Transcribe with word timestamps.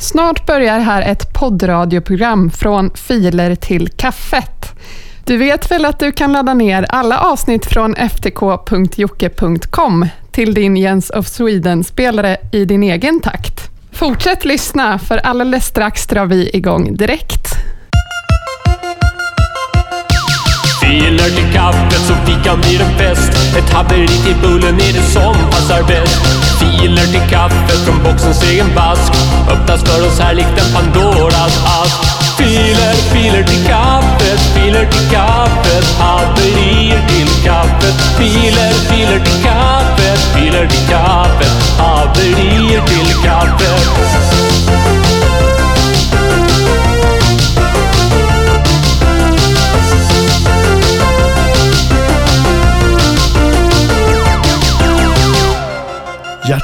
Snart 0.00 0.46
börjar 0.46 0.78
här 0.78 1.02
ett 1.02 1.32
poddradioprogram 1.32 2.50
från 2.50 2.90
filer 2.94 3.54
till 3.54 3.88
kaffet. 3.88 4.72
Du 5.24 5.36
vet 5.36 5.70
väl 5.70 5.84
att 5.84 5.98
du 5.98 6.12
kan 6.12 6.32
ladda 6.32 6.54
ner 6.54 6.86
alla 6.88 7.18
avsnitt 7.18 7.66
från 7.66 7.94
ftk.jocke.com 7.94 8.46
till 10.32 10.54
din 10.54 10.76
Jens 10.76 11.10
of 11.10 11.26
Sweden-spelare 11.26 12.36
i 12.52 12.64
din 12.64 12.82
egen 12.82 13.20
takt. 13.20 13.70
Fortsätt 13.92 14.44
lyssna, 14.44 14.98
för 14.98 15.18
alldeles 15.18 15.66
strax 15.66 16.06
drar 16.06 16.26
vi 16.26 16.50
igång 16.56 16.96
direkt. 16.96 17.46
Filer 20.80 21.30
till 21.36 21.52
kaffet 21.54 22.00
så 22.00 22.14
fikan 22.14 22.60
blir 22.60 22.80
en 22.80 22.98
fest. 22.98 23.56
Ett 23.58 23.70
haveri 23.72 24.08
till 24.08 24.36
bullen 24.42 24.74
är 24.74 24.92
det 24.92 25.02
som 25.02 25.34
passar 25.50 25.82
bäst. 25.88 26.49
Filer 26.60 27.06
till 27.12 27.30
kaffet 27.30 27.80
från 27.84 28.02
boxens 28.04 28.42
egen 28.50 28.74
bask. 28.74 29.12
Öppnas 29.50 29.82
för 29.82 30.06
oss 30.06 30.20
här 30.20 30.34
likt 30.34 30.58
en 30.62 30.74
Pandoras 30.74 31.56
ask. 31.80 32.00
Filer, 32.38 32.94
filer 33.12 33.42
till 33.42 33.66
kaffet, 33.66 34.40
filer 34.54 34.86
till 34.90 35.10
kaffet. 35.10 35.84
Haverier 35.98 37.02
till 37.08 37.44
kaffet. 37.44 37.94
Filer, 38.18 38.72
filer 38.88 39.20
till 39.24 39.42
kaffet, 39.44 40.20
filer 40.34 40.66
till 40.66 40.88
kaffet. 40.88 41.49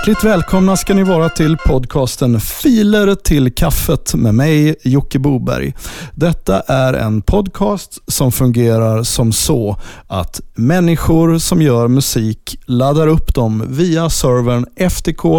Hjärtligt 0.07 0.25
välkomna 0.25 0.77
ska 0.77 0.95
ni 0.95 1.03
vara 1.03 1.29
till 1.29 1.57
podcasten 1.57 2.41
Filer 2.41 3.15
till 3.15 3.55
kaffet 3.55 4.15
med 4.15 4.35
mig 4.35 4.77
Jocke 4.83 5.19
Boberg. 5.19 5.75
Detta 6.15 6.61
är 6.61 6.95
en 6.95 7.23
podcast 7.23 7.99
som 8.07 8.33
fungerar 8.33 9.03
som 9.03 9.33
så 9.33 9.77
att 10.07 10.41
människor 10.55 11.39
som 11.39 11.63
gör 11.63 11.89
musik 11.89 12.59
laddar 12.67 13.07
upp 13.07 13.35
dem 13.35 13.65
via 13.69 14.11
servern 14.11 14.67
ftk.jocke.com 14.91 15.37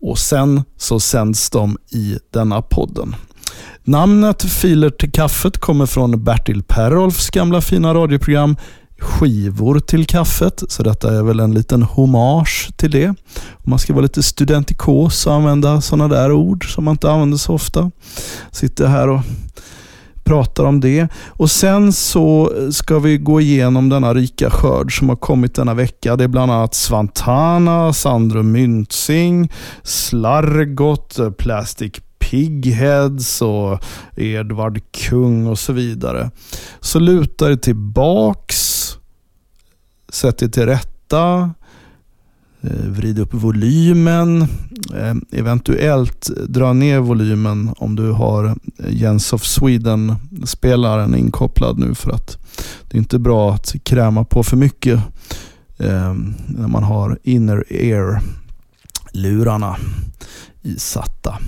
och 0.00 0.18
sen 0.18 0.62
så 0.76 1.00
sänds 1.00 1.50
de 1.50 1.78
i 1.90 2.18
denna 2.32 2.62
podden. 2.62 3.16
Namnet 3.84 4.42
Filer 4.42 4.90
till 4.90 5.12
kaffet 5.12 5.58
kommer 5.58 5.86
från 5.86 6.24
Bertil 6.24 6.62
Perolfs 6.62 7.30
gamla 7.30 7.60
fina 7.60 7.94
radioprogram 7.94 8.56
skivor 9.00 9.80
till 9.80 10.06
kaffet, 10.06 10.62
så 10.68 10.82
detta 10.82 11.18
är 11.18 11.22
väl 11.22 11.40
en 11.40 11.54
liten 11.54 11.82
hommage 11.82 12.70
till 12.76 12.90
det. 12.90 13.08
Om 13.52 13.70
man 13.70 13.78
ska 13.78 13.92
vara 13.92 14.02
lite 14.02 14.22
studentikos 14.22 15.26
och 15.26 15.34
använda 15.34 15.80
sådana 15.80 16.08
där 16.08 16.32
ord 16.32 16.74
som 16.74 16.84
man 16.84 16.94
inte 16.94 17.10
använder 17.10 17.38
så 17.38 17.54
ofta. 17.54 17.90
Sitter 18.52 18.86
här 18.86 19.08
och 19.08 19.20
pratar 20.24 20.64
om 20.64 20.80
det. 20.80 21.08
Och 21.28 21.50
Sen 21.50 21.92
så 21.92 22.52
ska 22.72 22.98
vi 22.98 23.18
gå 23.18 23.40
igenom 23.40 23.88
denna 23.88 24.14
rika 24.14 24.50
skörd 24.50 24.98
som 24.98 25.08
har 25.08 25.16
kommit 25.16 25.54
denna 25.54 25.74
vecka. 25.74 26.16
Det 26.16 26.24
är 26.24 26.28
bland 26.28 26.52
annat 26.52 26.74
Svantana, 26.74 27.92
Sandro 27.92 28.42
Myntzing, 28.42 29.52
Slargot, 29.82 31.18
Plastic 31.38 31.92
Pigheads 32.18 33.42
och 33.42 33.78
Edvard 34.16 34.80
Kung 34.92 35.46
och 35.46 35.58
så 35.58 35.72
vidare. 35.72 36.30
Så 36.80 36.98
luta 36.98 37.50
er 37.50 37.56
tillbaks, 37.56 38.69
sätt 40.12 40.38
dig 40.38 40.50
till 40.50 40.66
rätta, 40.66 41.50
eh, 42.60 42.86
vrid 42.86 43.18
upp 43.18 43.34
volymen, 43.34 44.42
eh, 44.94 45.14
eventuellt 45.30 46.30
dra 46.48 46.72
ner 46.72 46.98
volymen 46.98 47.74
om 47.76 47.96
du 47.96 48.12
har 48.12 48.44
eh, 48.44 48.54
Jens 48.88 49.32
of 49.32 49.44
Sweden-spelaren 49.44 51.14
inkopplad 51.14 51.78
nu 51.78 51.94
för 51.94 52.10
att 52.10 52.38
det 52.88 52.96
är 52.96 52.98
inte 52.98 53.18
bra 53.18 53.54
att 53.54 53.74
kräma 53.82 54.24
på 54.24 54.42
för 54.42 54.56
mycket 54.56 55.00
när 56.46 56.68
man 56.68 56.82
har 56.82 57.18
inner 57.22 57.72
ear-lurarna 57.72 59.76
isatta. 60.62 61.38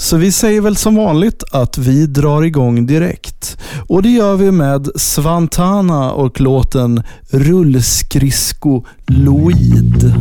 Så 0.00 0.16
vi 0.16 0.32
säger 0.32 0.60
väl 0.60 0.76
som 0.76 0.94
vanligt 0.94 1.44
att 1.52 1.78
vi 1.78 2.06
drar 2.06 2.42
igång 2.42 2.86
direkt. 2.86 3.58
Och 3.86 4.02
det 4.02 4.08
gör 4.08 4.36
vi 4.36 4.50
med 4.50 4.88
Svantana 4.96 6.10
och 6.12 6.40
låten 6.40 7.02
Rullskridsko 7.30 8.84
Loid. 9.06 10.12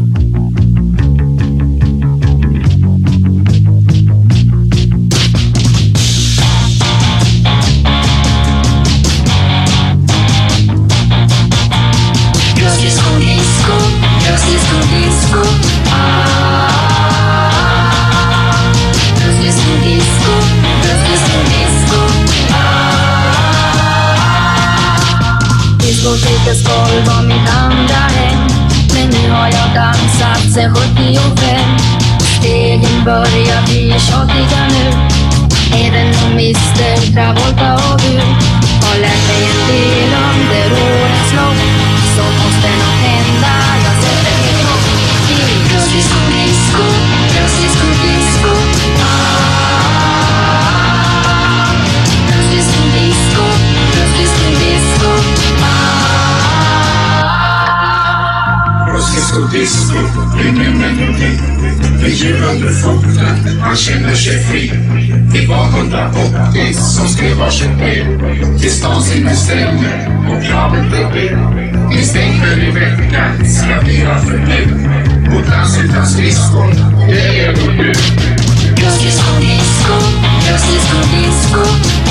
Diskotekets 26.07 26.63
golv 26.63 27.07
var 27.07 27.21
mitt 27.27 27.49
andra 27.63 28.03
hem. 28.17 28.39
Men 28.93 29.09
nu 29.09 29.31
har 29.31 29.47
jag 29.47 29.69
dansat 29.75 30.53
sen 30.53 30.75
75 30.75 31.77
Stegen 32.19 33.03
börjar 33.05 33.61
bli 33.67 33.93
tjatiga 33.99 34.61
nu. 34.75 34.85
Även 35.85 36.07
om 36.25 36.31
Mr 36.31 37.13
Travolta 37.13 37.73
och 37.73 38.01
du 38.01 38.17
har 38.85 38.97
lärt 39.03 39.23
mig 39.27 39.43
en 39.51 39.59
del 39.67 40.11
under 40.29 40.67
årens 40.83 41.31
lopp 41.37 41.59
så 42.15 42.23
måste 42.39 42.69
nåt 42.81 42.99
hända, 43.07 43.53
jag 43.85 43.95
sätter 44.03 44.37
mitt 44.43 44.63
hopp 44.67 44.85
till 45.27 45.59
Rullskridsko, 45.71 47.06
ah. 59.37 59.51
disco 59.51 59.93
disco, 59.93 59.97
ingen 60.47 60.77
melodi 60.77 61.31
Med 62.01 62.41
under 62.49 62.69
foten, 62.69 63.59
man 63.59 63.75
känner 63.75 64.15
sig 64.15 64.43
fri 64.43 64.71
Vi 65.33 65.45
var 65.45 65.67
180 65.67 66.73
som 66.73 67.07
skrev 67.07 67.37
varsitt 67.37 67.77
brev 67.77 68.05
Till 68.59 68.71
stans 68.71 69.15
industrier 69.15 70.09
och 70.29 70.43
kravet 70.43 70.89
blev 70.89 71.13
det 71.13 71.37
Ni 71.89 72.03
stänger 72.03 72.67
i 72.67 72.71
veckan, 72.71 73.45
ska 73.45 73.81
vi 73.85 74.05
ha 74.05 74.19
förbud 74.19 74.89
Mot 75.33 75.47
dans 75.47 75.79
utan 75.83 76.07
skridskor, 76.07 76.73
det 77.07 77.39
är 77.39 77.55
vår 77.55 77.71
bud. 77.77 77.97
Just 78.79 79.01
disco, 79.01 79.93
rullskridsko, 80.47 80.97
disco 81.13 81.61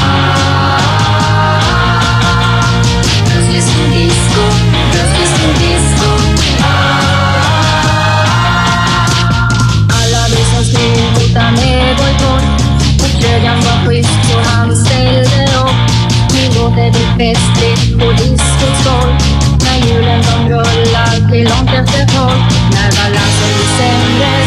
ah. 0.03 0.47
Just 3.55 3.69
disco, 3.93 4.43
rullskridsko, 4.93 5.17
disco 5.19 5.49
disco. 5.61 5.76
Stod 11.37 11.53
med 11.53 11.97
bojkott 11.97 12.45
och 13.03 13.21
krögan 13.21 13.59
var 13.61 13.87
schysst 13.87 14.31
så 14.31 14.39
han 14.51 14.77
ställde 14.77 15.45
upp. 15.65 15.79
Nu 16.35 16.61
låter 16.61 16.87
det 16.97 17.07
festligt 17.19 17.99
på 17.99 18.13
diskons 18.13 18.85
golv. 18.85 19.15
När 19.65 19.79
hjulen 19.87 20.23
de 20.23 20.49
rullar 20.49 21.31
till 21.31 21.49
långt 21.51 21.71
efter 21.81 22.05
tolv. 22.15 22.41
När 22.75 22.91
balansen 22.99 23.51
blir 23.55 23.71
sämre 23.79 24.46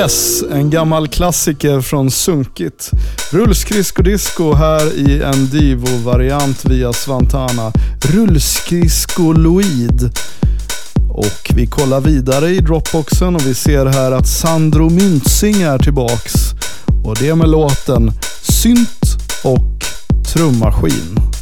Yes, 0.00 0.42
en 0.50 0.70
gammal 0.70 1.08
klassiker 1.08 1.80
från 1.80 2.10
Sunkigt. 2.10 2.90
Rullskridskodisco 3.32 4.54
här 4.54 4.94
i 4.94 5.22
en 5.22 5.46
Divo-variant 5.46 6.64
via 6.64 6.92
Svantana. 6.92 7.72
Rullskridskoloid. 8.00 10.10
Och 11.10 11.50
vi 11.54 11.66
kollar 11.66 12.00
vidare 12.00 12.48
i 12.48 12.58
Dropboxen 12.58 13.34
och 13.34 13.46
vi 13.46 13.54
ser 13.54 13.86
här 13.86 14.12
att 14.12 14.28
Sandro 14.28 14.90
Myntzing 14.90 15.62
är 15.62 15.78
tillbaks. 15.78 16.34
Och 17.04 17.16
det 17.16 17.34
med 17.34 17.48
låten 17.48 18.12
Synt 18.42 19.16
och 19.44 19.84
trummaskin. 20.32 21.39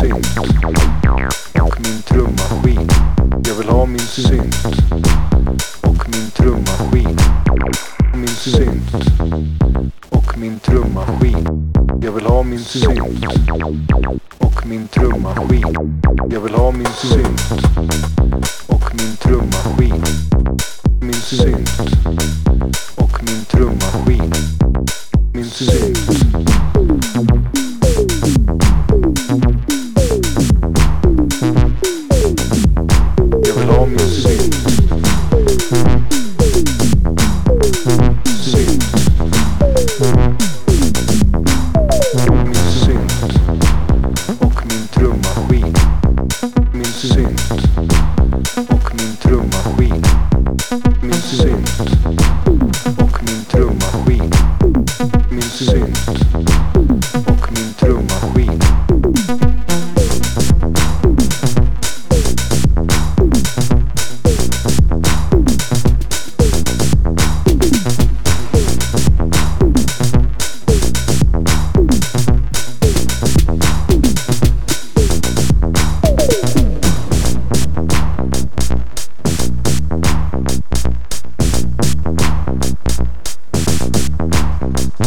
Synt 0.00 0.38
och 1.60 1.80
min 1.80 2.02
trummaskin. 2.02 2.88
Jag 3.46 3.54
vill 3.54 3.68
ha 3.68 3.86
min 3.86 3.98
synt 3.98 4.54
och 5.80 6.08
min 6.08 6.30
trummaskin. 6.30 7.16
Min 8.14 8.28
synt 8.28 8.94
och 10.08 10.38
min 10.38 10.58
trummaskin. 10.58 11.46
Jag 12.02 12.12
vill 12.12 12.26
ha 12.26 12.42
min 12.42 12.58
synt 12.58 13.24
och 14.38 14.66
min 14.66 14.88
trummaskin. 14.88 16.00
Jag 16.30 16.40
vill 16.40 16.54
ha 16.54 16.70
min 16.70 16.86
synt 16.86 18.37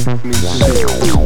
me 0.07 0.33
to. 0.33 1.20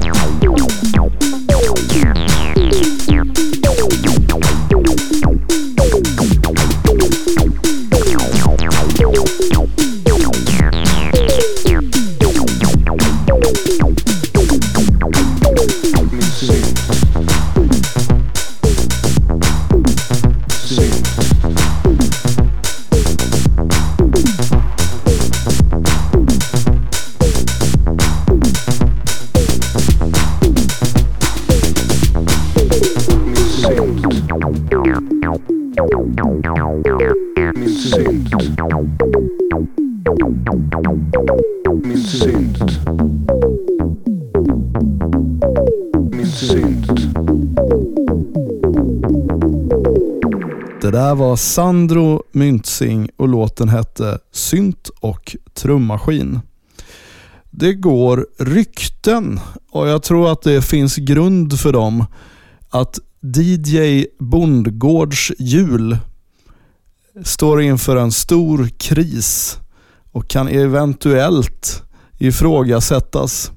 Min 41.83 41.97
synt. 41.97 42.57
Min 46.11 46.27
synt. 46.27 46.87
Det 50.81 50.91
där 50.91 51.15
var 51.15 51.35
Sandro 51.35 52.23
Myntzing 52.31 53.09
och 53.17 53.27
låten 53.27 53.69
hette 53.69 54.19
Synt 54.31 54.89
och 54.99 55.35
trummaskin. 55.53 56.39
Det 57.51 57.73
går 57.73 58.27
rykten 58.39 59.39
och 59.71 59.87
jag 59.87 60.03
tror 60.03 60.31
att 60.31 60.41
det 60.41 60.61
finns 60.61 60.95
grund 60.95 61.59
för 61.59 61.73
dem 61.73 62.05
att 62.69 62.99
DJ 63.21 64.05
Bondgårds 64.19 65.31
jul 65.39 65.97
står 67.23 67.61
inför 67.61 67.95
en 67.95 68.11
stor 68.11 68.69
kris 68.77 69.57
och 70.11 70.27
kan 70.27 70.47
eventuellt 70.47 71.83
ifrågasättas. 72.17 73.51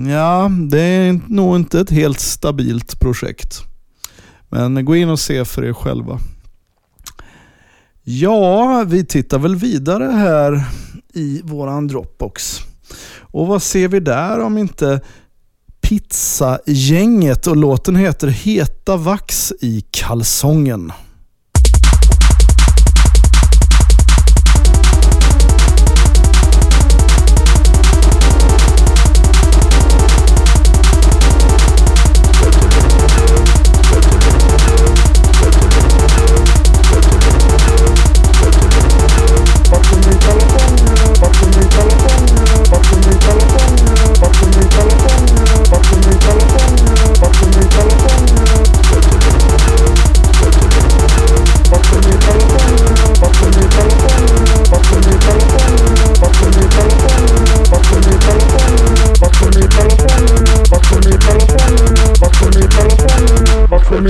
ja, 0.08 0.52
det 0.70 0.80
är 0.80 1.22
nog 1.28 1.56
inte 1.56 1.80
ett 1.80 1.90
helt 1.90 2.20
stabilt 2.20 3.00
projekt. 3.00 3.62
Men 4.50 4.86
gå 4.86 4.96
in 4.96 5.10
och 5.10 5.20
se 5.20 5.46
för 5.46 5.66
er 5.66 5.74
själva. 5.74 6.20
Ja, 8.04 8.84
vi 8.88 9.06
tittar 9.06 9.40
väl 9.40 9.56
vidare 9.56 10.04
här 10.04 10.64
i 11.14 11.42
våran 11.44 11.88
Dropbox. 11.88 12.60
Och 13.20 13.48
vad 13.48 13.64
ser 13.64 13.88
vi 13.88 14.00
där 14.00 14.40
om 14.40 14.58
inte 14.58 15.02
Pizzagänget 15.82 17.48
och 17.48 17.58
låten 17.58 17.96
heter 17.96 18.28
Heta 18.28 18.98
vax 18.98 19.54
i 19.62 19.86
kalsongen. 19.92 20.92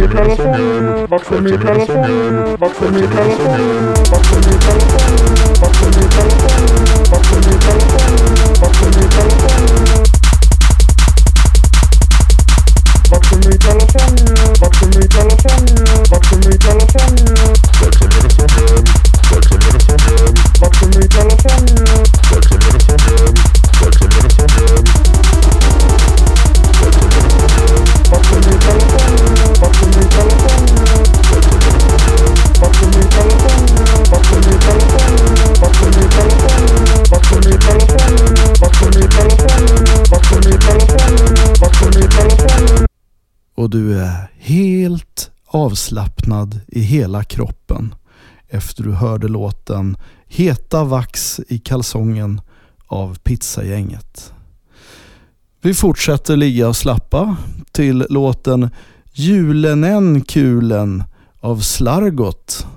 California, 0.02 1.08
Box 1.08 1.30
California, 1.30 1.58
Box 1.58 1.64
California, 1.64 2.58
Box 2.58 2.80
California, 2.80 3.94
Box 4.12 4.30
California. 4.30 4.95
Och 43.66 43.72
du 43.72 44.00
är 44.00 44.32
helt 44.38 45.32
avslappnad 45.48 46.60
i 46.68 46.80
hela 46.80 47.24
kroppen 47.24 47.96
efter 48.50 48.84
du 48.84 48.92
hörde 48.92 49.28
låten 49.28 49.98
Heta 50.28 50.84
vax 50.84 51.40
i 51.48 51.60
kalsongen 51.60 52.42
av 52.88 53.16
Pizzagänget. 53.16 54.34
Vi 55.62 55.74
fortsätter 55.74 56.38
ligga 56.38 56.68
och 56.68 56.76
slappa 56.76 57.38
till 57.72 58.06
låten 58.10 58.70
Julenen 59.14 60.22
kulen 60.22 61.04
av 61.40 61.60
Slargot. 61.60 62.68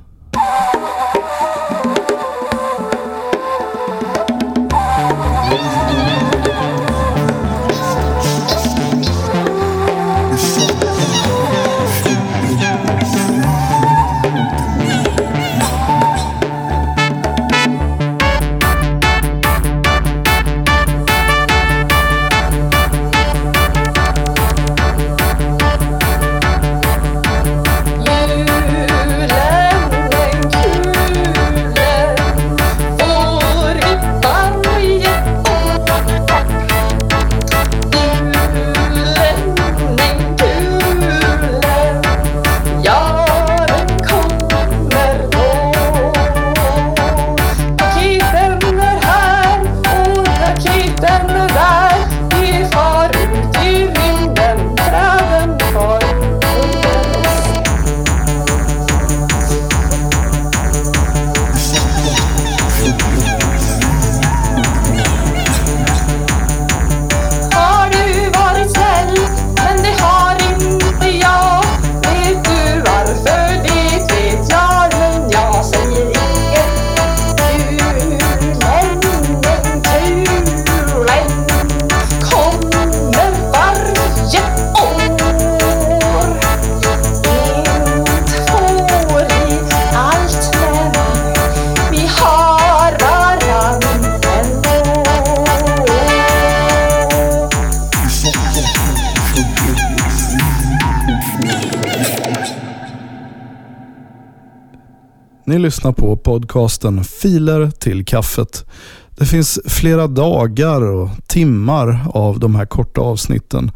Ni 105.49 105.59
lyssnar 105.59 105.93
på 105.93 106.17
podcasten 106.17 107.05
Filer 107.05 107.71
till 107.71 108.05
kaffet. 108.05 108.65
Det 109.11 109.27
finns 109.27 109.59
flera 109.65 110.07
dagar 110.07 110.83
och 110.83 111.11
timmar 111.27 112.07
av 112.15 112.39
de 112.39 112.55
här 112.55 112.67
korta 112.67 113.01
avsnitten 113.01 113.71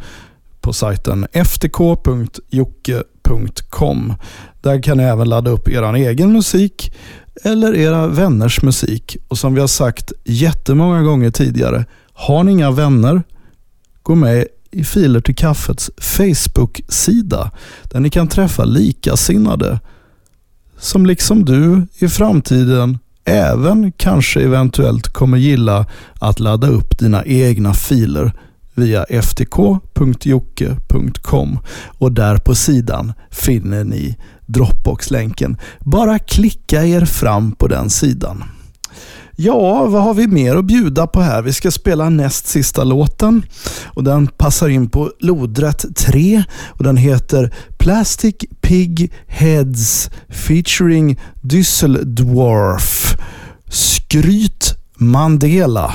på 0.61 0.73
sajten 0.73 1.27
ftk.jocke.com. 1.33 1.75
Där 4.61 4.83
kan 4.83 4.97
ni 4.97 5.03
även 5.03 5.29
ladda 5.29 5.51
upp 5.51 5.69
er 5.69 5.95
egen 5.95 6.33
musik 6.33 6.95
eller 7.43 7.77
era 7.77 8.07
vänners 8.07 8.63
musik. 8.63 9.17
Och 9.29 9.39
som 9.39 9.55
vi 9.55 9.61
har 9.61 9.69
sagt 9.69 10.13
jättemånga 10.25 11.03
gånger 11.03 11.31
tidigare, 11.31 11.85
har 12.13 12.45
ni 12.45 12.53
inga 12.53 12.71
vänner, 12.71 13.23
gå 14.03 14.15
med 14.15 14.47
i 14.71 14.85
Filer 14.85 15.21
till 15.21 15.37
kaffets 15.37 15.91
Facebook-sida 15.99 17.51
där 17.83 18.01
ni 18.01 18.11
kan 18.11 18.29
träffa 18.29 18.65
likasinnade 18.65 19.79
som 20.83 21.07
liksom 21.07 21.45
du 21.45 21.87
i 21.99 22.09
framtiden 22.09 22.99
även 23.25 23.93
kanske 23.93 24.41
eventuellt 24.41 25.09
kommer 25.09 25.39
gilla 25.39 25.87
att 26.21 26.41
ladda 26.41 26.67
upp 26.67 26.99
dina 26.99 27.25
egna 27.25 27.75
filer 27.75 28.33
via 28.75 29.05
ftk.jocke.com 29.23 29.99
och 31.99 32.13
där 32.13 32.37
på 32.37 32.55
sidan 32.55 33.13
finner 33.31 33.85
ni 33.85 34.17
Dropbox-länken. 34.47 35.57
Bara 35.81 36.19
klicka 36.19 36.85
er 36.85 37.05
fram 37.05 37.53
på 37.53 37.69
den 37.69 37.91
sidan. 37.91 38.45
Ja, 39.45 39.87
vad 39.87 40.03
har 40.03 40.15
vi 40.15 40.27
mer 40.27 40.57
att 40.57 40.65
bjuda 40.65 41.07
på 41.07 41.21
här? 41.21 41.43
Vi 41.43 41.53
ska 41.53 41.71
spela 41.71 42.09
näst 42.09 42.47
sista 42.47 42.85
låten 42.85 43.43
och 43.85 44.05
den 44.05 44.27
passar 44.27 44.69
in 44.69 44.91
på 44.91 45.13
lodrätt 45.19 45.97
3 45.97 46.45
och 46.69 46.85
den 46.85 46.97
heter 46.97 47.55
Plastic 47.79 48.35
Pig 48.61 49.13
Heads 49.27 50.11
featuring 50.29 51.21
Düsseldorf. 51.43 53.17
Skryt 53.69 54.75
Mandela. 54.95 55.95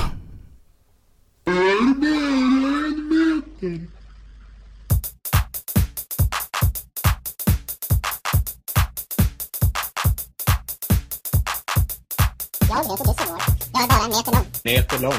Jag 12.88 12.96
heter 12.96 13.04
Düsseldorf. 13.04 13.46
Jag 13.72 13.82
är 13.82 13.88
bara 13.88 14.04
en 14.04 14.10
meter 14.10 14.32
lång. 14.32 14.44
meter 14.64 14.98
lång. 14.98 15.14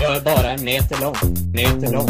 Jag 0.00 0.16
är 0.16 0.20
bara 0.20 0.50
en 0.50 0.64
meter 0.64 1.00
lång, 1.00 1.14
meter 1.52 1.92
lång, 1.92 2.08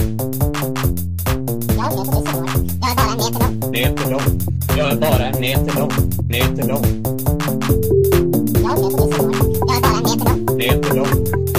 Jag 1.76 1.86
är 1.86 1.96
heter 1.98 2.12
Düsseldorf. 2.16 2.50
Jag 2.82 2.90
är 2.90 2.96
bara 2.96 3.10
en 3.10 3.16
meter 3.20 3.40
lång. 3.40 3.70
meter 3.72 4.10
lång. 4.10 4.28
Jag 4.76 4.90
är 4.92 4.96
bara 4.96 5.26
en 5.26 5.40
meter 5.40 5.74
lång, 5.78 5.92
meter 6.28 6.68
lång, 6.68 6.84
Jag 8.62 8.72
är 8.72 8.82
heter 8.82 8.98
Düsseldorf. 9.00 9.36
Jag 9.66 9.76
är 9.76 9.82
bara 9.82 9.98
en 9.98 10.04
meter 10.04 10.24
lång. 10.24 10.56
meter 10.58 10.94
lång. 10.94 11.12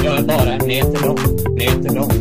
Jag 0.03 0.15
är 0.17 0.23
bara 0.23 0.51
en 0.53 0.67
meter 0.67 1.05
lång, 1.05 1.19
meter 1.55 1.93
lång. 1.93 2.11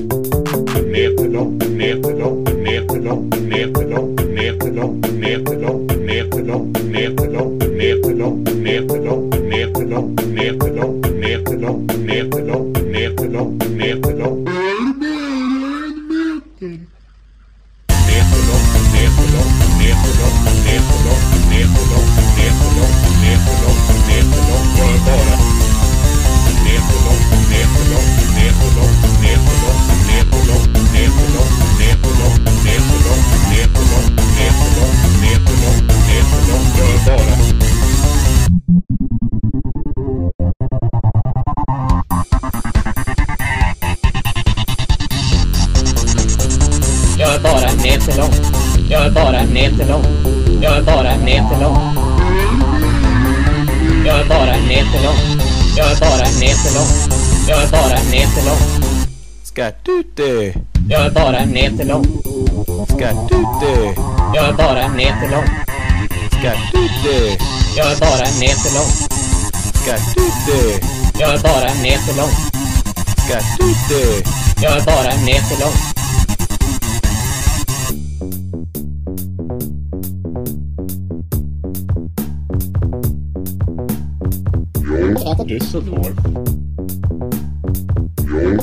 En 0.76 0.90
meter 0.92 1.28
lång, 1.28 1.60
en 1.62 1.76
meter 1.76 2.12
lång, 2.18 2.46
en 2.48 2.62
meter 2.62 3.00
lång, 3.00 3.32
en 3.32 3.48
meter 3.48 3.82
lång, 3.82 4.12
en 4.18 4.28
meter 4.28 4.70
lång, 4.72 5.04
en 5.04 5.20
meter 5.20 5.60
lång, 5.62 5.90
en 5.90 6.04
meter 6.10 6.44
lång, 6.44 6.70
en 6.70 6.90
meter 6.90 7.30
lång, 7.30 7.60
en 7.60 7.70
meter 7.70 7.70
lång, 7.70 7.70
en 7.70 7.76
meter 7.76 8.10
lång, 8.16 8.46
en 8.46 8.62
meter 8.62 9.00
lång, 9.00 9.32
en 9.32 9.48
meter 9.48 9.84
lång, 9.84 10.18
en 10.18 10.34
meter 10.34 10.70
lång, 10.76 11.04
meterlång, 11.60 11.86
meterlång, 12.06 12.72
meterlång, 12.92 13.58
meterlång. 13.76 14.44
Meterlång, 18.08 18.64
meterlång, 18.94 19.52
meterlång, 19.78 20.36
meterlång, 20.64 21.22
meterlång, 21.50 22.08
meterlång, 22.36 22.94
meterlång. 23.22 23.79
Skatute, 59.60 60.54
Jag 60.88 61.06
är 61.06 61.10
bara 61.10 61.38
en 61.38 61.52
meter 61.52 61.84
lång. 61.84 62.04
skatute, 62.88 63.94
Jag 64.34 64.48
är 64.48 64.52
bara 64.52 64.82
en 64.82 64.96
meter 64.96 65.30
lång. 65.30 65.44
skatute, 66.28 67.36
Jag 67.76 67.92
är 67.92 68.00
bara 68.00 68.24
en 68.26 68.38
meter 68.40 68.74
lång. 68.74 68.90
skatute, 69.74 70.86
Jag 71.18 71.34
är 71.34 71.38
bara 71.42 71.68
en 71.68 71.82
meter 71.82 72.16
lång. 72.16 72.30
skatute. 73.16 74.30
Jag 74.62 74.72
är 74.76 74.84
bara 74.84 75.10
en 75.12 75.24
meter 75.24 75.60
lång. 75.60 75.72
Düsseldorf. 85.46 86.69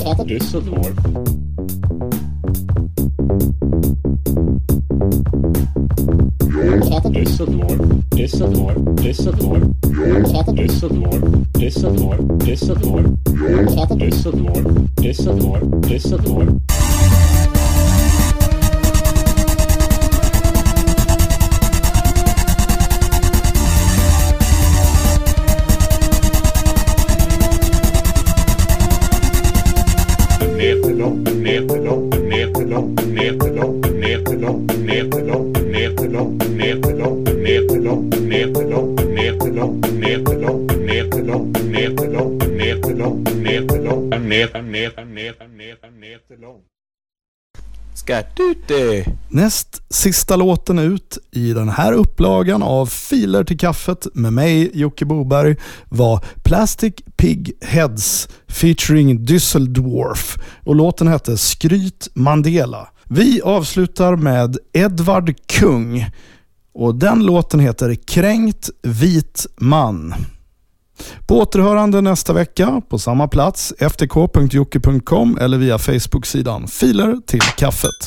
Düsseldorf. 0.08 0.94
Düsseldorf. 7.14 7.80
Düsseldorf. 8.16 8.94
Düsseldorf. 9.04 9.04
Düsseldorf. 9.04 9.66
Düsseldorf. 11.60 12.20
Düsseldorf. 12.46 14.00
Düsseldorf. 14.00 14.66
Düsseldorf. 15.04 15.90
Düsseldorf. 15.90 16.50
En 16.50 16.67
meter, 44.38 44.62
meter, 44.62 45.06
meter, 45.06 45.48
meter, 45.48 45.91
meter 45.91 46.41
lång. 46.41 46.62
Skatute. 47.95 49.06
Näst 49.30 49.82
sista 49.89 50.36
låten 50.36 50.80
ut 50.80 51.17
i 51.32 51.54
den 51.54 51.69
här 51.69 51.93
upplagan 51.93 52.63
av 52.63 52.86
Filer 52.86 53.43
till 53.43 53.58
kaffet 53.58 54.08
med 54.13 54.34
mig 54.34 54.71
Jocke 54.73 55.06
Boberg 55.06 55.56
var 55.89 56.26
Plastic 56.43 56.93
Pig 57.15 57.52
Heads 57.62 58.30
featuring 58.47 59.26
Düsseldorf 59.26 60.39
och 60.65 60.76
låten 60.76 61.08
hette 61.08 61.38
Skryt 61.38 62.10
Mandela. 62.13 62.88
Vi 63.04 63.41
avslutar 63.41 64.15
med 64.15 64.58
Edvard 64.73 65.36
Kung 65.47 66.06
och 66.73 66.95
den 66.95 67.26
låten 67.26 67.60
heter 67.60 67.95
Kränkt 67.95 68.69
vit 68.82 69.45
man. 69.56 70.13
På 71.28 71.40
återhörande 71.40 72.02
nästa 72.02 72.34
vecka 72.34 72.82
på 72.90 73.00
samma 73.00 73.28
plats, 73.28 73.74
ftk.jocke.com 73.80 75.38
eller 75.42 75.58
via 75.58 75.78
Facebook-sidan 75.78 76.68
Filer 76.68 77.16
till 77.28 77.42
kaffet. 77.42 78.06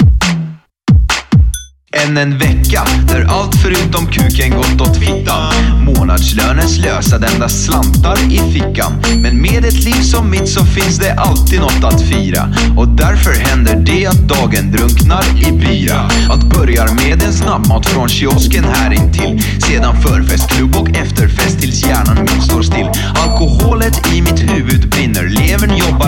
Än 1.96 2.16
en 2.16 2.38
vecka 2.38 2.82
där 3.08 3.26
allt 3.28 3.54
förutom 3.54 4.06
kuken 4.06 4.50
gått 4.50 4.80
åt 4.80 4.96
fittan. 4.96 5.52
Månadslönen 5.84 6.68
slösad, 6.68 7.24
endast 7.24 7.64
slantar 7.64 8.18
i 8.32 8.52
fickan. 8.52 8.92
Men 9.22 9.42
med 9.42 9.64
ett 9.64 9.84
liv 9.84 10.02
som 10.02 10.30
mitt 10.30 10.48
så 10.48 10.64
finns 10.64 10.98
det 10.98 11.12
alltid 11.12 11.60
något 11.60 11.84
att 11.84 12.02
fira. 12.02 12.54
Och 12.76 12.88
därför 12.88 13.32
händer 13.32 13.76
det 13.76 14.06
att 14.06 14.28
dagen 14.28 14.72
drunknar 14.72 15.24
i 15.48 15.52
bira. 15.52 16.10
Allt 16.30 16.58
börjar 16.58 16.88
med 16.94 17.22
en 17.22 17.32
snabbmat 17.32 17.86
från 17.86 18.08
kiosken 18.08 18.64
här 18.64 18.92
intill. 18.92 19.42
Sedan 19.60 20.02
förfest, 20.02 20.50
klubb 20.50 20.76
och 20.76 20.88
efterfest 20.90 21.60
tills 21.60 21.86
hjärnan 21.86 22.16
min 22.16 22.42
står 22.42 22.62
still. 22.62 22.88
Alkoholet 23.14 24.12
i 24.14 24.22
mitt 24.22 24.40
huvud 24.40 24.88
brinner. 24.88 25.28
Lever 25.28 25.59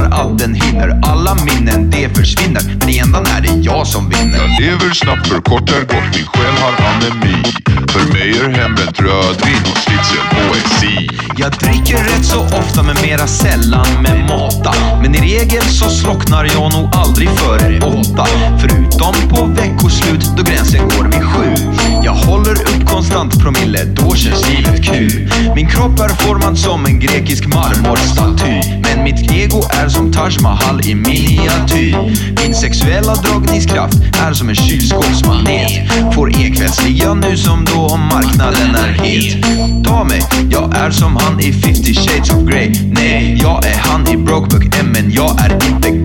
jobbar 0.03 0.17
allt 0.17 0.39
den 0.39 0.55
hinner. 0.55 1.01
Alla 1.03 1.35
minnen 1.35 1.91
det 1.91 2.17
försvinner. 2.17 2.63
Men 2.79 2.89
ändan 2.89 3.27
är 3.27 3.41
det 3.41 3.63
jag 3.63 3.87
som 3.87 4.09
vinner. 4.09 4.39
Jag 4.39 4.61
lever 4.61 4.95
snabbt, 4.95 5.29
förkortar 5.29 5.81
gott, 5.81 6.17
min 6.17 6.27
själ 6.27 6.55
har 6.63 6.87
anemi. 6.87 7.43
För 7.89 8.13
mig 8.13 8.31
är 8.31 8.49
hembränt 8.49 9.01
rödvin 9.01 9.63
och 9.73 9.79
slitsel 9.79 10.25
poesi. 10.31 11.09
Jag 11.37 11.53
dricker 11.53 11.97
rätt 11.97 12.25
så 12.25 12.41
ofta 12.41 12.83
men 12.83 12.97
mera 13.03 13.27
sällan 13.27 13.87
med 14.03 14.29
mata. 14.29 14.75
Men 15.03 15.15
i 15.15 15.19
regel 15.19 15.63
så 15.63 15.91
slocknar 15.91 16.45
jag 16.45 16.73
nog 16.73 16.91
aldrig 16.95 17.29
före 17.31 17.81
åtta. 17.81 18.27
Förutom 18.61 19.15
på 19.31 19.45
veckoslut 19.45 20.37
då 20.37 20.43
gränsen 20.43 20.81
går 20.81 21.05
vid 21.05 21.25
sju. 21.25 21.55
Jag 22.05 22.13
håller 22.13 22.53
upp 22.53 22.87
konstant 22.87 23.41
promille, 23.43 23.85
då 23.85 24.15
känns 24.15 24.49
livet 24.51 24.85
kul. 24.85 25.33
Min 25.55 25.69
kropp 25.69 26.01
är 26.01 26.09
formad 26.09 26.59
som 26.59 26.87
en 26.87 27.01
grekisk 27.01 27.47
marmorstaty. 27.47 28.81
Men 28.83 29.05
mitt 29.05 29.33
ego 29.33 29.63
är 29.71 29.89
som 29.93 30.13
Taj 30.13 30.33
Mahal 30.43 30.81
i 30.87 30.95
miniatyr. 30.95 31.97
Min 32.43 32.55
sexuella 32.55 33.15
dragningskraft 33.15 33.95
är 34.27 34.33
som 34.33 34.49
en 34.49 34.55
kylskåpsmagnet. 34.55 35.71
Får 36.15 36.31
ekvällsligga 36.31 37.15
nu 37.15 37.37
som 37.37 37.65
då 37.65 37.87
om 37.87 38.01
marknaden 38.01 38.75
är 38.75 38.93
het. 39.05 39.45
Ta 39.85 40.05
mig, 40.05 40.23
jag 40.51 40.77
är 40.77 40.91
som 40.91 41.17
han 41.17 41.41
i 41.41 41.53
50 41.53 41.95
shades 41.95 42.31
of 42.31 42.43
Grey. 42.51 42.73
Nej, 42.93 43.39
jag 43.43 43.67
är 43.67 43.79
han 43.79 44.09
i 44.09 44.17
Brokeback 44.17 44.79
M 44.81 44.87
men 44.93 45.13
jag 45.13 45.41
är 45.41 45.53
inte. 45.53 46.02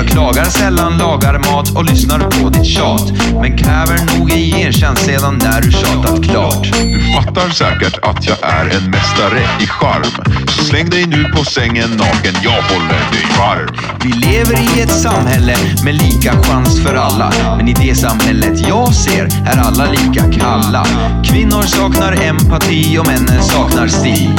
Jag 0.00 0.08
klagar 0.08 0.44
sällan, 0.44 0.98
lagar 0.98 1.38
mat 1.38 1.76
och 1.76 1.84
lyssnar 1.84 2.18
på 2.18 2.48
ditt 2.48 2.66
tjat. 2.66 3.12
Men 3.40 3.58
kräver 3.58 4.18
nog 4.18 4.32
i 4.32 4.52
gentjänst 4.52 5.04
sedan 5.04 5.38
när 5.42 5.60
du 5.60 5.72
tjatat 5.72 6.24
klart. 6.24 6.72
Du 6.72 7.00
fattar 7.14 7.48
säkert 7.48 7.98
att 8.02 8.26
jag 8.26 8.36
är 8.42 8.64
en 8.76 8.90
mästare 8.90 9.40
i 9.60 9.66
charm. 9.66 10.24
Så 10.48 10.64
släng 10.64 10.90
dig 10.90 11.06
nu 11.06 11.24
på 11.24 11.44
sängen 11.44 11.90
naken, 11.90 12.34
jag 12.42 12.62
håller 12.62 13.10
dig 13.12 13.26
varm. 13.38 13.68
Vi 14.04 14.12
lever 14.12 14.78
i 14.78 14.80
ett 14.80 15.02
samhälle 15.02 15.56
med 15.84 15.94
lika 15.94 16.42
chans 16.42 16.82
för 16.82 16.94
alla. 16.94 17.32
Men 17.56 17.68
i 17.68 17.72
det 17.72 17.94
samhället 17.94 18.68
jag 18.68 18.94
ser 18.94 19.24
är 19.24 19.58
alla 19.58 19.90
lika 19.90 20.32
kalla. 20.40 20.86
Kvinnor 21.24 21.62
saknar 21.62 22.12
empati 22.22 22.98
och 22.98 23.06
männen 23.06 23.42
saknar 23.42 23.88
stil. 23.88 24.30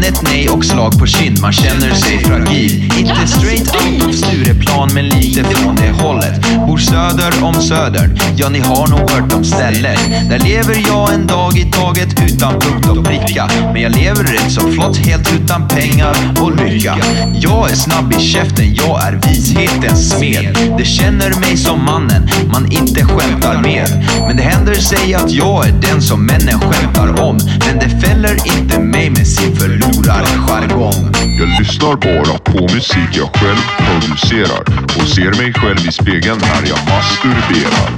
Än 0.00 0.06
ett 0.06 0.22
nej 0.22 0.48
och 0.48 0.64
slag 0.64 0.98
på 0.98 1.06
kind, 1.06 1.40
man 1.40 1.52
känner 1.52 1.94
sig 1.94 2.18
fragil. 2.18 2.92
Inte 2.98 3.26
straight 3.26 3.74
out 3.76 4.08
of 4.08 4.14
Stureplan 4.14 4.90
men 4.94 5.08
lite 5.08 5.44
från 5.44 5.76
det 5.76 5.90
hållet. 6.02 6.40
Bor 6.66 6.78
söder 6.78 7.44
om 7.44 7.54
södern, 7.54 8.18
ja 8.36 8.48
ni 8.48 8.58
har 8.58 8.88
nog 8.88 9.10
hört 9.10 9.32
om 9.32 9.44
stället. 9.44 9.98
Där 10.30 10.38
lever 10.38 10.82
jag 10.88 11.14
en 11.14 11.26
dag 11.26 11.58
i 11.58 11.64
taget 11.72 12.08
utan 12.26 12.60
punkt 12.60 12.88
och 12.88 13.04
pricka. 13.04 13.50
Men 13.72 13.82
jag 13.82 13.96
lever 13.96 14.24
rätt 14.24 14.52
så 14.52 14.60
flott, 14.60 14.96
helt 14.96 15.32
utan 15.34 15.68
pengar 15.68 16.16
och 16.40 16.56
lycka. 16.56 16.96
Jag 17.34 17.70
är 17.70 17.74
snabb 17.74 18.12
i 18.18 18.20
käften, 18.20 18.74
jag 18.74 19.02
är 19.02 19.20
vishetens 19.28 20.10
smed. 20.10 20.58
Det 20.78 20.84
känner 20.84 21.40
mig 21.40 21.56
som 21.56 21.84
mannen 21.84 22.28
man 22.52 22.72
inte 22.72 23.04
skämtar 23.04 23.62
med. 23.62 24.06
Men 24.26 24.36
det 24.36 24.42
händer 24.42 24.74
sig 24.74 25.14
att 25.14 25.30
jag 25.30 25.66
är 25.68 25.72
den 25.72 26.02
som 26.02 26.26
männen 26.26 26.60
skämtar 26.60 27.22
om. 27.22 27.38
Men 27.66 27.78
det 27.78 28.06
fäller 28.06 28.36
inte 28.58 28.80
mig 28.80 29.10
med 29.10 29.26
sin 29.26 29.56
förlust 29.56 29.89
förlorarjargong. 29.90 31.12
Jag 31.38 31.48
lyssnar 31.60 31.96
bara 31.96 32.38
på 32.38 32.74
musik 32.74 33.10
jag 33.12 33.28
själv 33.34 33.60
producerar 33.78 34.60
och 34.84 35.08
ser 35.08 35.42
mig 35.42 35.52
själv 35.52 35.88
i 35.88 35.92
spegeln 35.92 36.38
när 36.40 36.68
jag 36.68 36.78
masturberar. 36.88 37.90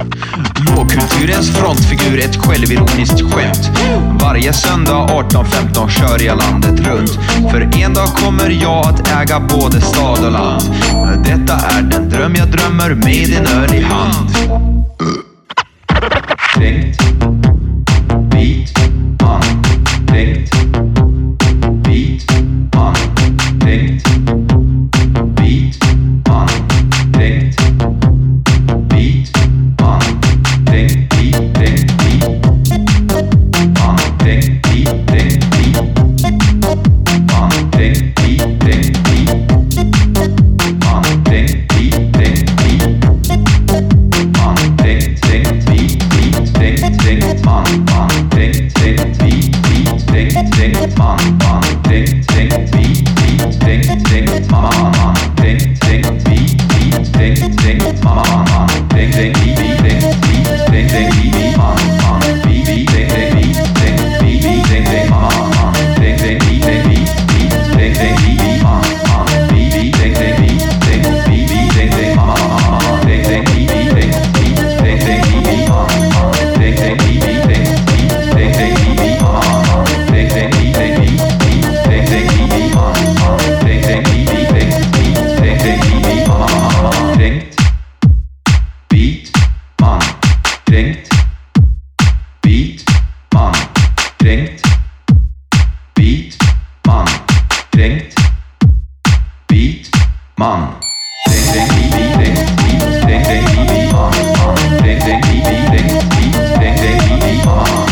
Lågkulturens 0.75 1.57
frontfigur, 1.57 2.19
ett 2.19 2.35
självironiskt 2.35 3.21
skämt. 3.21 3.69
Varje 4.21 4.53
söndag 4.53 5.07
18.15 5.07 5.89
kör 5.89 6.25
jag 6.25 6.37
landet 6.37 6.87
runt. 6.87 7.19
För 7.51 7.81
en 7.83 7.93
dag 7.93 8.07
kommer 8.07 8.49
jag 8.49 8.85
att 8.85 9.21
äga 9.21 9.39
både 9.39 9.81
stad 9.81 10.25
och 10.25 10.31
land. 10.31 10.63
Detta 11.25 11.53
är 11.53 11.81
den 11.81 12.09
dröm 12.09 12.35
jag 12.35 12.47
drömmer 12.47 12.89
med 12.89 13.37
en 13.37 13.47
öl 13.47 13.73
i 13.73 13.81
hand. 13.81 14.29
Kränkt. 97.73 98.15
Vit. 99.49 99.89
Man. 100.37 100.67
Kränkt, 101.25 101.53
kränkt, 101.53 101.73
vit, 101.73 101.95
vit, 101.95 102.13
kränkt, 102.13 102.39
vit, 102.63 103.03
kränkt, 103.03 103.27
kränkt, 103.27 103.49
vit, 103.49 103.71
vit, 103.71 103.91
man, 103.91 104.13
man. 104.37 104.55
Kränkt, 104.79 105.05
kränkt, 105.05 105.27
vit, 105.27 105.47
vit, 105.47 105.69
kränkt, 105.69 106.17
vit, 106.17 106.35
kränkt, 106.59 106.81
kränkt, 106.81 107.03
vit, 107.03 107.23
vit, 107.23 107.45
man. 107.45 107.82